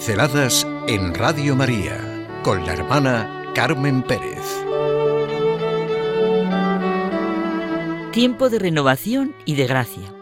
[0.00, 4.40] Pinceladas en Radio María con la hermana Carmen Pérez.
[8.10, 10.14] Tiempo de renovación y de gracia.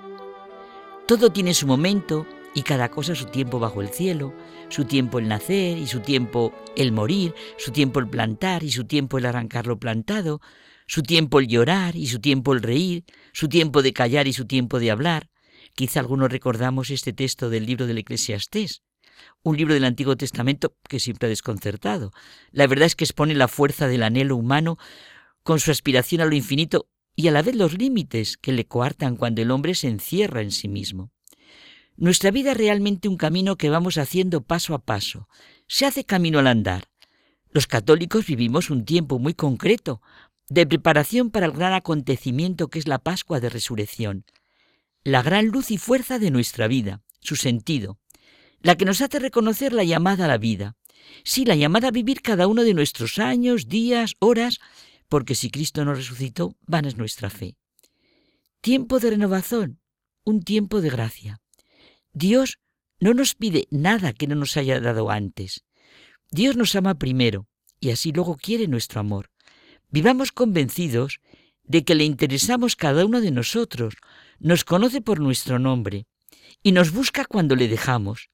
[1.07, 4.35] Todo tiene su momento y cada cosa su tiempo bajo el cielo,
[4.69, 8.85] su tiempo el nacer y su tiempo el morir, su tiempo el plantar y su
[8.85, 10.41] tiempo el arrancar lo plantado,
[10.89, 14.45] su tiempo el llorar y su tiempo el reír, su tiempo de callar y su
[14.45, 15.31] tiempo de hablar.
[15.77, 18.83] Quizá algunos recordamos este texto del libro del Eclesiastés,
[19.43, 22.13] un libro del Antiguo Testamento que siempre ha desconcertado.
[22.51, 24.79] La verdad es que expone la fuerza del anhelo humano
[25.43, 29.17] con su aspiración a lo infinito y a la vez los límites que le coartan
[29.17, 31.11] cuando el hombre se encierra en sí mismo.
[31.97, 35.29] Nuestra vida es realmente un camino que vamos haciendo paso a paso.
[35.67, 36.85] Se hace camino al andar.
[37.51, 40.01] Los católicos vivimos un tiempo muy concreto,
[40.49, 44.25] de preparación para el gran acontecimiento que es la Pascua de Resurrección,
[45.03, 47.99] la gran luz y fuerza de nuestra vida, su sentido,
[48.61, 50.77] la que nos hace reconocer la llamada a la vida,
[51.25, 54.61] sí, la llamada a vivir cada uno de nuestros años, días, horas,
[55.09, 57.57] porque si Cristo nos resucitó, vana es nuestra fe.
[58.61, 59.81] Tiempo de renovación,
[60.25, 61.41] un tiempo de gracia.
[62.13, 62.59] Dios
[63.01, 65.65] no nos pide nada que no nos haya dado antes.
[66.31, 67.47] Dios nos ama primero
[67.81, 69.31] y así luego quiere nuestro amor.
[69.89, 71.21] Vivamos convencidos
[71.63, 73.95] de que le interesamos cada uno de nosotros,
[74.39, 76.07] nos conoce por nuestro nombre
[76.63, 78.29] y nos busca cuando le dejamos.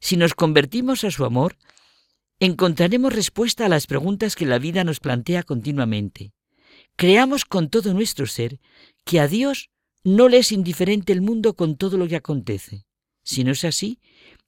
[0.00, 1.56] Si nos convertimos a su amor,
[2.40, 6.32] encontraremos respuesta a las preguntas que la vida nos plantea continuamente.
[6.96, 8.60] Creamos con todo nuestro ser
[9.04, 9.70] que a Dios
[10.02, 12.86] no le es indiferente el mundo con todo lo que acontece.
[13.22, 14.00] Si no es así,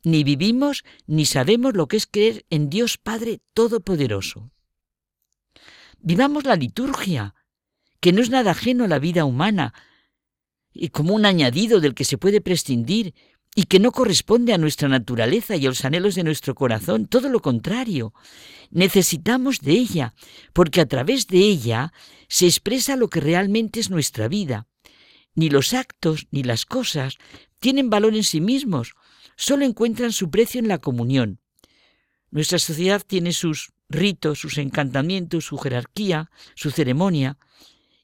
[0.02, 4.50] ni vivimos ni sabemos lo que es creer en Dios Padre Todopoderoso.
[6.00, 7.34] Vivamos la liturgia,
[8.00, 9.74] que no es nada ajeno a la vida humana,
[10.72, 13.14] y como un añadido del que se puede prescindir
[13.54, 17.28] y que no corresponde a nuestra naturaleza y a los anhelos de nuestro corazón, todo
[17.28, 18.14] lo contrario.
[18.70, 20.14] Necesitamos de ella,
[20.52, 21.92] porque a través de ella
[22.28, 24.68] se expresa lo que realmente es nuestra vida.
[25.34, 27.18] Ni los actos ni las cosas
[27.58, 28.94] tienen valor en sí mismos,
[29.36, 31.40] solo encuentran su precio en la comunión.
[32.30, 37.36] Nuestra sociedad tiene sus ritos, sus encantamientos, su jerarquía, su ceremonia.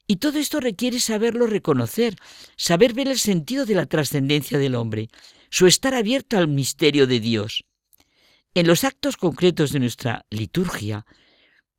[0.05, 2.15] Y todo esto requiere saberlo reconocer,
[2.55, 5.09] saber ver el sentido de la trascendencia del hombre,
[5.49, 7.65] su estar abierto al misterio de Dios.
[8.53, 11.05] En los actos concretos de nuestra liturgia,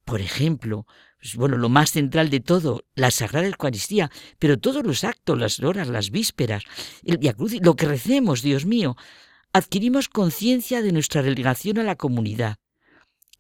[0.05, 0.87] por ejemplo,
[1.21, 5.61] pues, bueno, lo más central de todo, la Sagrada Eucaristía, pero todos los actos, las
[5.61, 6.65] horas, las vísperas,
[7.05, 7.19] el
[7.63, 8.97] lo que recemos, Dios mío,
[9.53, 12.59] adquirimos conciencia de nuestra relegación a la comunidad,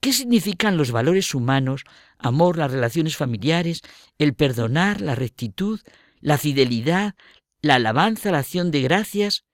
[0.01, 1.85] ¿Qué significan los valores humanos,
[2.19, 3.83] amor, las relaciones familiares,
[4.19, 5.81] el perdonar, la rectitud,
[6.21, 7.15] la fidelidad,
[7.61, 9.45] la alabanza, la acción de gracias?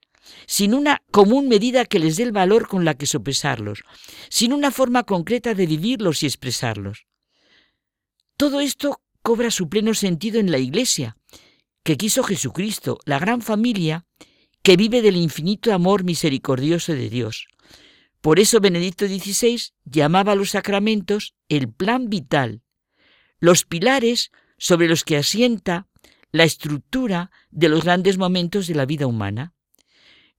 [0.45, 3.83] Sin una común medida que les dé el valor con la que sopesarlos,
[4.29, 7.05] sin una forma concreta de vivirlos y expresarlos.
[8.37, 11.17] Todo esto cobra su pleno sentido en la Iglesia,
[11.83, 14.05] que quiso Jesucristo, la gran familia
[14.61, 17.47] que vive del infinito amor misericordioso de Dios.
[18.21, 22.61] Por eso Benedicto XVI llamaba a los sacramentos el plan vital,
[23.39, 25.87] los pilares sobre los que asienta
[26.31, 29.53] la estructura de los grandes momentos de la vida humana.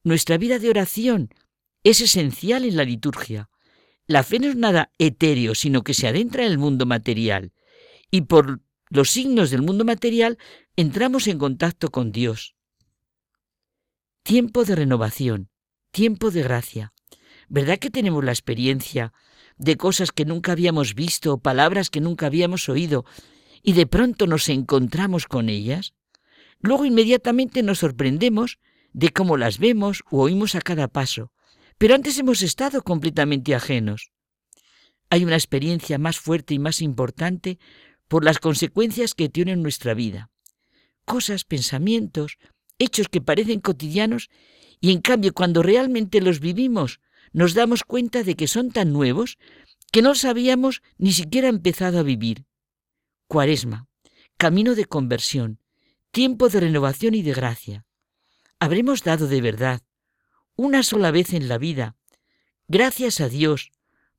[0.04, 1.31] Nuestra vida de oración
[1.82, 3.50] es esencial en la liturgia.
[4.06, 7.53] La fe no es nada etéreo, sino que se adentra en el mundo material
[8.10, 8.60] y por
[8.91, 10.38] los signos del mundo material
[10.76, 12.54] entramos en contacto con Dios.
[14.22, 15.50] Tiempo de renovación,
[15.91, 16.92] tiempo de gracia.
[17.48, 19.12] ¿Verdad que tenemos la experiencia
[19.56, 23.04] de cosas que nunca habíamos visto, palabras que nunca habíamos oído,
[23.62, 25.94] y de pronto nos encontramos con ellas?
[26.60, 28.58] Luego inmediatamente nos sorprendemos
[28.93, 31.32] de cómo las vemos o oímos a cada paso,
[31.78, 34.10] pero antes hemos estado completamente ajenos.
[35.10, 37.59] Hay una experiencia más fuerte y más importante
[38.09, 40.31] por las consecuencias que tienen nuestra vida.
[41.05, 42.38] Cosas, pensamientos,
[42.79, 44.29] hechos que parecen cotidianos
[44.81, 47.00] y en cambio cuando realmente los vivimos
[47.32, 49.38] nos damos cuenta de que son tan nuevos
[49.93, 52.44] que no sabíamos ni siquiera empezado a vivir.
[53.26, 53.87] Cuaresma,
[54.37, 55.61] camino de conversión,
[56.11, 57.84] tiempo de renovación y de gracia.
[58.60, 59.82] Habremos dado de verdad,
[60.56, 61.96] una sola vez en la vida,
[62.66, 63.70] gracias a Dios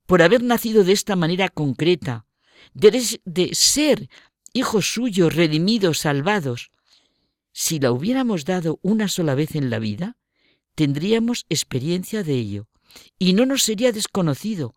[0.06, 2.26] por haber nacido de esta manera concreta,
[2.74, 4.10] de, ser
[4.54, 6.72] hijos suyos, redimidos, salvados.
[7.52, 10.16] Si la hubiéramos dado una sola vez en la vida,
[10.74, 12.68] tendríamos experiencia de ello
[13.18, 14.74] y no nos sería desconocido,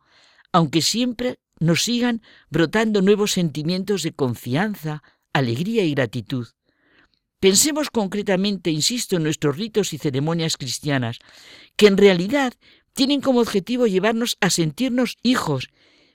[0.51, 2.21] aunque siempre nos sigan
[2.51, 6.49] brotando nuevos sentimientos de confianza, alegría y gratitud.
[7.43, 11.19] Pensemos concretamente, insisto, en nuestros ritos y ceremonias cristianas,
[11.75, 12.55] que en realidad
[12.93, 15.69] tienen como objetivo llevarnos a sentirnos hijos,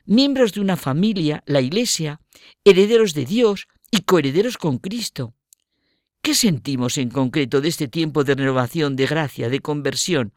[0.06, 2.22] miembros de una familia, la Iglesia,
[2.64, 5.34] herederos de Dios y coherederos con Cristo.
[6.22, 10.32] ¿Qué sentimos en concreto de este tiempo de renovación, de gracia, de conversión?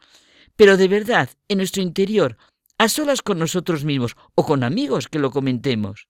[0.56, 2.36] Pero de verdad, en nuestro interior,
[2.78, 6.09] a solas con nosotros mismos o con amigos que lo comentemos.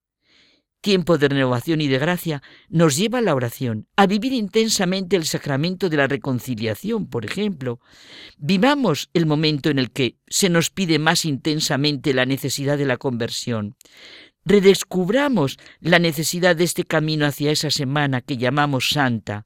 [0.82, 5.26] Tiempo de renovación y de gracia nos lleva a la oración, a vivir intensamente el
[5.26, 7.80] sacramento de la reconciliación, por ejemplo.
[8.38, 12.96] Vivamos el momento en el que se nos pide más intensamente la necesidad de la
[12.96, 13.76] conversión.
[14.46, 19.44] Redescubramos la necesidad de este camino hacia esa semana que llamamos santa,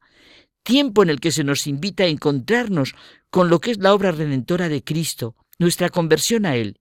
[0.63, 2.95] tiempo en el que se nos invita a encontrarnos
[3.31, 6.79] con lo que es la obra redentora de Cristo, nuestra conversión a Él,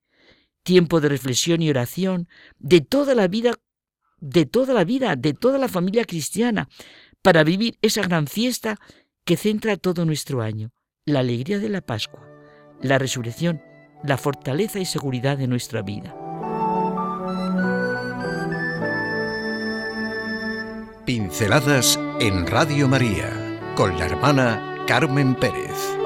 [0.62, 2.28] tiempo de reflexión y oración
[2.60, 3.56] de toda la vida
[4.24, 6.70] de toda la vida, de toda la familia cristiana,
[7.22, 8.78] para vivir esa gran fiesta
[9.26, 10.72] que centra todo nuestro año,
[11.06, 12.26] la alegría de la Pascua,
[12.82, 13.62] la resurrección,
[14.04, 16.16] la fortaleza y seguridad de nuestra vida.
[21.06, 25.98] Pinceladas en Radio María con la hermana Carmen Pérez.